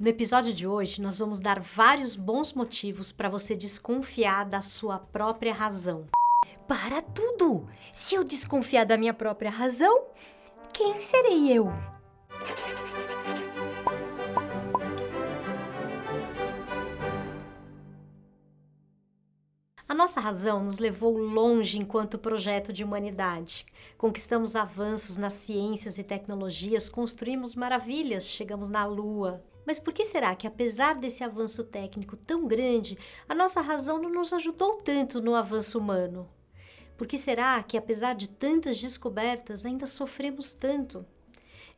[0.00, 4.98] No episódio de hoje, nós vamos dar vários bons motivos para você desconfiar da sua
[4.98, 6.06] própria razão.
[6.66, 7.68] Para tudo!
[7.92, 10.06] Se eu desconfiar da minha própria razão,
[10.72, 11.68] quem serei eu?
[19.86, 23.66] A nossa razão nos levou longe enquanto projeto de humanidade.
[23.98, 29.44] Conquistamos avanços nas ciências e tecnologias, construímos maravilhas, chegamos na Lua.
[29.70, 32.98] Mas por que será que, apesar desse avanço técnico tão grande,
[33.28, 36.28] a nossa razão não nos ajudou tanto no avanço humano?
[36.98, 41.06] Por que será que, apesar de tantas descobertas, ainda sofremos tanto?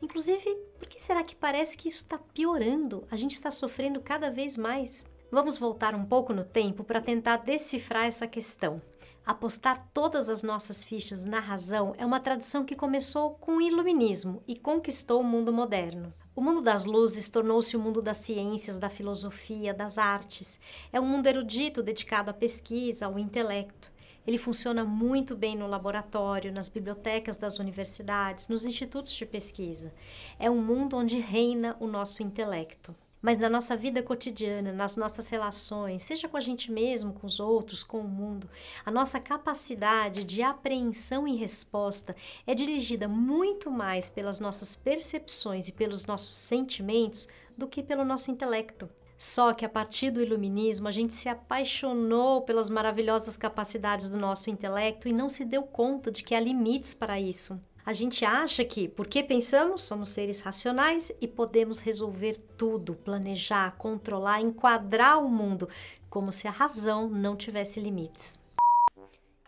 [0.01, 3.06] Inclusive, por que será que parece que isso está piorando?
[3.10, 5.04] A gente está sofrendo cada vez mais.
[5.30, 8.79] Vamos voltar um pouco no tempo para tentar decifrar essa questão.
[9.23, 14.43] Apostar todas as nossas fichas na razão é uma tradição que começou com o iluminismo
[14.48, 16.10] e conquistou o mundo moderno.
[16.34, 20.59] O mundo das luzes tornou-se o mundo das ciências, da filosofia, das artes.
[20.90, 23.93] É um mundo erudito dedicado à pesquisa, ao intelecto.
[24.26, 29.92] Ele funciona muito bem no laboratório, nas bibliotecas das universidades, nos institutos de pesquisa.
[30.38, 35.28] É um mundo onde reina o nosso intelecto mas na nossa vida cotidiana, nas nossas
[35.28, 38.51] relações, seja com a gente mesmo, com os outros, com o mundo,
[38.84, 45.73] a nossa capacidade de apreensão e resposta é dirigida muito mais pelas nossas percepções e
[45.73, 48.90] pelos nossos sentimentos do que pelo nosso intelecto.
[49.16, 54.51] Só que a partir do iluminismo, a gente se apaixonou pelas maravilhosas capacidades do nosso
[54.51, 57.60] intelecto e não se deu conta de que há limites para isso.
[57.85, 64.41] A gente acha que, porque pensamos, somos seres racionais e podemos resolver tudo, planejar, controlar,
[64.41, 65.69] enquadrar o mundo,
[66.09, 68.41] como se a razão não tivesse limites.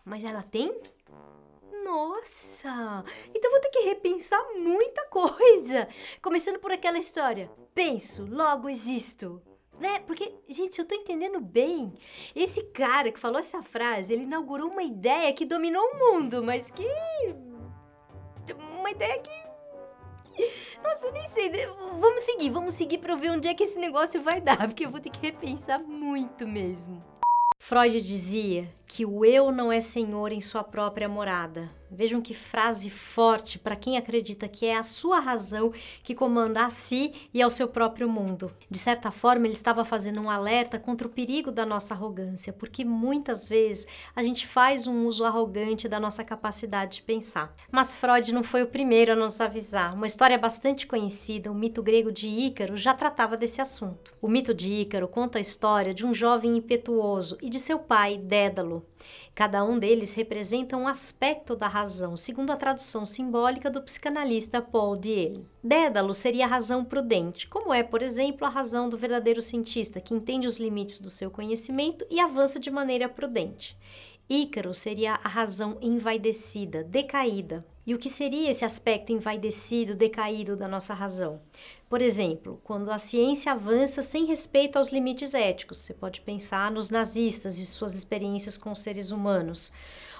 [0.03, 0.81] Mas ela tem?
[1.83, 3.05] Nossa!
[3.33, 5.87] Então vou ter que repensar muita coisa.
[6.21, 9.41] Começando por aquela história: penso, logo existo.
[9.79, 9.99] Né?
[9.99, 11.93] Porque, gente, se eu tô entendendo bem,
[12.33, 16.71] esse cara que falou essa frase, ele inaugurou uma ideia que dominou o mundo, mas
[16.71, 16.87] que
[18.85, 19.31] uma ideia que.
[20.83, 21.51] Nossa, nem sei.
[21.99, 24.85] Vamos seguir, vamos seguir pra eu ver onde é que esse negócio vai dar, porque
[24.85, 27.03] eu vou ter que repensar muito mesmo.
[27.57, 31.71] Freud dizia que o eu não é senhor em sua própria morada.
[31.95, 35.71] Vejam que frase forte para quem acredita que é a sua razão
[36.03, 38.51] que comanda a si e ao seu próprio mundo.
[38.69, 42.83] De certa forma, ele estava fazendo um alerta contra o perigo da nossa arrogância, porque
[42.83, 47.55] muitas vezes a gente faz um uso arrogante da nossa capacidade de pensar.
[47.71, 49.93] Mas Freud não foi o primeiro a nos avisar.
[49.93, 54.13] Uma história bastante conhecida, o mito grego de Ícaro, já tratava desse assunto.
[54.21, 58.17] O mito de Ícaro conta a história de um jovem impetuoso e de seu pai,
[58.17, 58.85] Dédalo
[59.33, 61.84] Cada um deles representa um aspecto da razão,
[62.15, 65.43] segundo a tradução simbólica do psicanalista Paul Diel.
[65.63, 70.13] Dédalo seria a razão prudente, como é, por exemplo, a razão do verdadeiro cientista, que
[70.13, 73.77] entende os limites do seu conhecimento e avança de maneira prudente.
[74.29, 77.63] Ícaro seria a razão envaidecida, decaída.
[77.85, 81.39] E o que seria esse aspecto envaidecido, decaído da nossa razão?
[81.87, 86.89] Por exemplo, quando a ciência avança sem respeito aos limites éticos, você pode pensar nos
[86.89, 89.71] nazistas e suas experiências com seres humanos,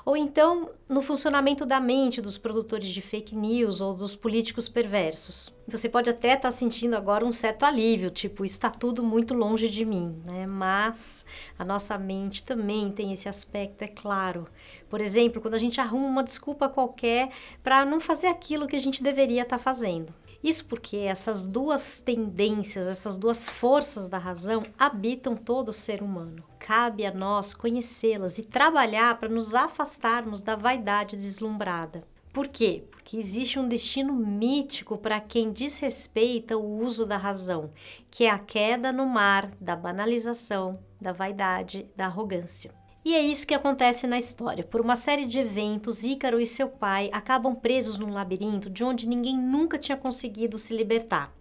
[0.05, 5.51] ou então no funcionamento da mente dos produtores de fake news ou dos políticos perversos.
[5.67, 9.67] Você pode até estar tá sentindo agora um certo alívio, tipo, está tudo muito longe
[9.67, 10.45] de mim, né?
[10.45, 11.25] Mas
[11.57, 14.47] a nossa mente também tem esse aspecto, é claro.
[14.87, 17.31] Por exemplo, quando a gente arruma uma desculpa qualquer
[17.63, 20.13] para não fazer aquilo que a gente deveria estar tá fazendo.
[20.43, 26.43] Isso porque essas duas tendências, essas duas forças da razão habitam todo o ser humano.
[26.59, 32.03] Cabe a nós conhecê-las e trabalhar para nos afastarmos da vaidade deslumbrada.
[32.33, 32.83] Por quê?
[32.91, 37.71] Porque existe um destino mítico para quem desrespeita o uso da razão,
[38.11, 42.73] que é a queda no mar da banalização, da vaidade, da arrogância.
[43.05, 44.63] E é isso que acontece na história.
[44.63, 49.07] Por uma série de eventos, Ícaro e seu pai acabam presos num labirinto de onde
[49.07, 51.31] ninguém nunca tinha conseguido se libertar.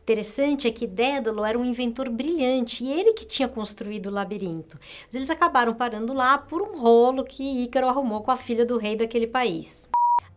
[0.00, 4.78] Interessante é que Dédalo era um inventor brilhante e ele que tinha construído o labirinto.
[5.06, 8.78] Mas eles acabaram parando lá por um rolo que Ícaro arrumou com a filha do
[8.78, 9.86] rei daquele país.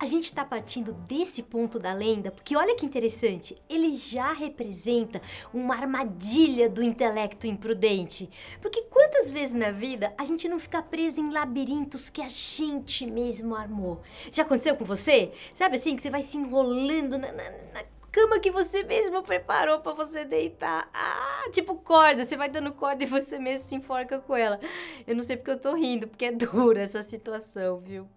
[0.01, 5.22] A gente está partindo desse ponto da lenda porque olha que interessante, ele já representa
[5.54, 8.30] uma armadilha do intelecto imprudente.
[8.62, 13.06] Porque quantas vezes na vida a gente não fica preso em labirintos que a gente
[13.06, 14.01] mesmo armou?
[14.31, 15.34] Já aconteceu com você?
[15.54, 19.81] Sabe assim, que você vai se enrolando na, na, na cama que você mesmo preparou
[19.81, 20.90] para você deitar.
[20.94, 24.62] Ah, tipo corda, você vai dando corda e você mesmo se enforca com ela.
[25.06, 28.07] Eu não sei porque eu tô rindo, porque é dura essa situação, viu?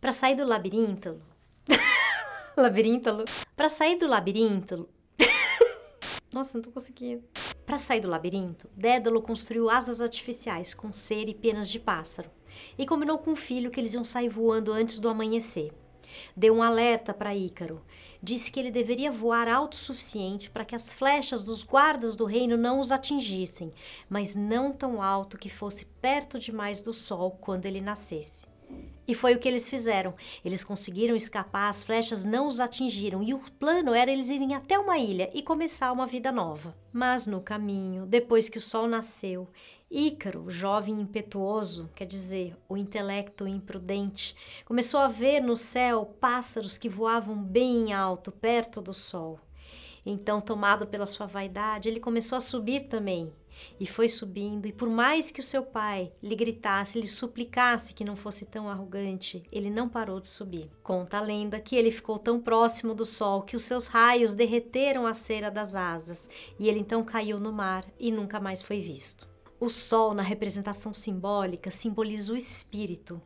[0.00, 1.20] Para sair do labirinto.
[2.56, 3.24] labirinto.
[3.54, 4.88] Para sair do labirinto.
[6.32, 7.22] Nossa, não tô conseguindo.
[7.66, 12.30] Para sair do labirinto, Dédalo construiu asas artificiais com cera e penas de pássaro
[12.78, 15.70] e combinou com o filho que eles iam sair voando antes do amanhecer.
[16.34, 17.84] Deu um alerta para Ícaro.
[18.22, 22.24] Disse que ele deveria voar alto o suficiente para que as flechas dos guardas do
[22.24, 23.70] reino não os atingissem,
[24.08, 28.49] mas não tão alto que fosse perto demais do sol quando ele nascesse.
[29.06, 30.14] E foi o que eles fizeram.
[30.44, 34.78] Eles conseguiram escapar, as flechas não os atingiram e o plano era eles irem até
[34.78, 36.76] uma ilha e começar uma vida nova.
[36.92, 39.48] Mas no caminho, depois que o sol nasceu,
[39.90, 46.88] Ícaro, jovem impetuoso, quer dizer, o intelecto imprudente, começou a ver no céu pássaros que
[46.88, 49.40] voavam bem alto, perto do sol.
[50.06, 53.32] Então, tomado pela sua vaidade, ele começou a subir também.
[53.78, 58.04] E foi subindo, e por mais que o seu pai lhe gritasse, lhe suplicasse que
[58.04, 60.70] não fosse tão arrogante, ele não parou de subir.
[60.82, 65.06] Conta a lenda que ele ficou tão próximo do sol que os seus raios derreteram
[65.06, 69.28] a cera das asas, e ele então caiu no mar e nunca mais foi visto.
[69.58, 73.20] O sol, na representação simbólica, simboliza o espírito.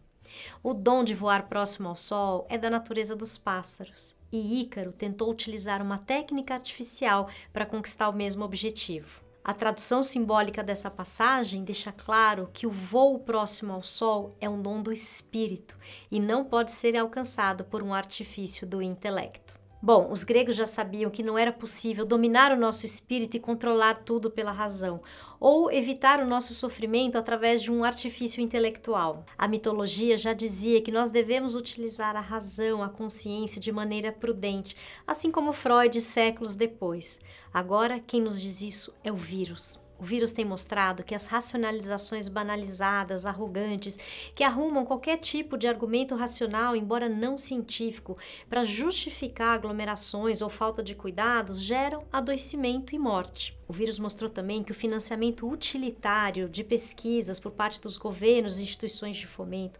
[0.62, 5.30] O dom de voar próximo ao sol é da natureza dos pássaros e Ícaro tentou
[5.30, 9.23] utilizar uma técnica artificial para conquistar o mesmo objetivo.
[9.46, 14.62] A tradução simbólica dessa passagem deixa claro que o voo próximo ao Sol é um
[14.62, 15.76] dom do espírito
[16.10, 19.63] e não pode ser alcançado por um artifício do intelecto.
[19.86, 23.96] Bom, os gregos já sabiam que não era possível dominar o nosso espírito e controlar
[23.96, 25.02] tudo pela razão,
[25.38, 29.26] ou evitar o nosso sofrimento através de um artifício intelectual.
[29.36, 34.74] A mitologia já dizia que nós devemos utilizar a razão, a consciência de maneira prudente,
[35.06, 37.20] assim como Freud séculos depois.
[37.52, 39.83] Agora, quem nos diz isso é o vírus.
[39.98, 43.98] O vírus tem mostrado que as racionalizações banalizadas, arrogantes,
[44.34, 48.18] que arrumam qualquer tipo de argumento racional, embora não científico,
[48.48, 53.56] para justificar aglomerações ou falta de cuidados, geram adoecimento e morte.
[53.66, 58.62] O vírus mostrou também que o financiamento utilitário de pesquisas por parte dos governos e
[58.62, 59.78] instituições de fomento,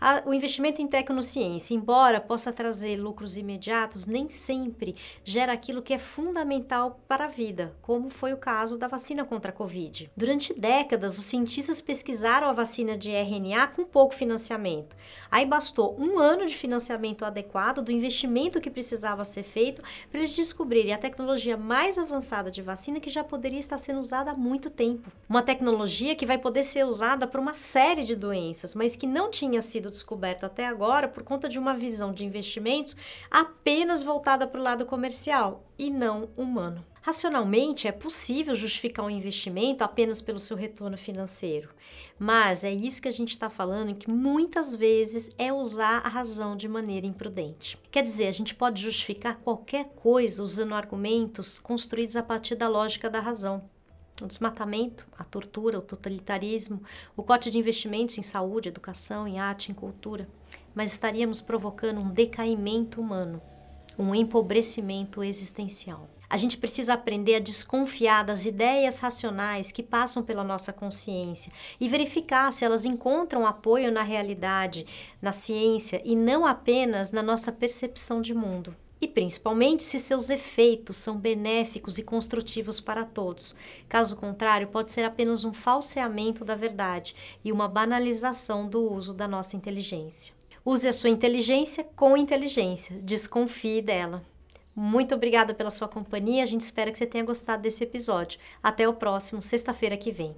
[0.00, 4.94] a, o investimento em tecnociência, embora possa trazer lucros imediatos, nem sempre
[5.24, 9.50] gera aquilo que é fundamental para a vida, como foi o caso da vacina contra
[9.50, 10.10] a Covid.
[10.16, 14.96] Durante décadas, os cientistas pesquisaram a vacina de RNA com pouco financiamento.
[15.30, 20.36] Aí bastou um ano de financiamento adequado do investimento que precisava ser feito para eles
[20.36, 25.10] descobrirem a tecnologia mais avançada de vacina que poderia estar sendo usada há muito tempo.
[25.28, 29.30] Uma tecnologia que vai poder ser usada para uma série de doenças, mas que não
[29.30, 32.96] tinha sido descoberta até agora por conta de uma visão de investimentos
[33.30, 36.84] apenas voltada para o lado comercial e não humano.
[37.04, 41.68] Racionalmente, é possível justificar um investimento apenas pelo seu retorno financeiro,
[42.18, 46.56] mas é isso que a gente está falando, que muitas vezes é usar a razão
[46.56, 47.78] de maneira imprudente.
[47.90, 53.10] Quer dizer, a gente pode justificar qualquer coisa usando argumentos construídos a partir da lógica
[53.10, 53.68] da razão.
[54.22, 56.82] O desmatamento, a tortura, o totalitarismo,
[57.16, 60.26] o corte de investimentos em saúde, educação, em arte, em cultura,
[60.74, 63.42] mas estaríamos provocando um decaimento humano,
[63.98, 66.08] um empobrecimento existencial.
[66.28, 71.88] A gente precisa aprender a desconfiar das ideias racionais que passam pela nossa consciência e
[71.88, 74.86] verificar se elas encontram apoio na realidade,
[75.22, 78.74] na ciência e não apenas na nossa percepção de mundo.
[79.00, 83.54] E principalmente se seus efeitos são benéficos e construtivos para todos.
[83.88, 89.28] Caso contrário, pode ser apenas um falseamento da verdade e uma banalização do uso da
[89.28, 90.34] nossa inteligência.
[90.64, 94.22] Use a sua inteligência com inteligência, desconfie dela.
[94.74, 96.42] Muito obrigada pela sua companhia.
[96.42, 98.40] A gente espera que você tenha gostado desse episódio.
[98.62, 100.34] Até o próximo, sexta-feira que vem.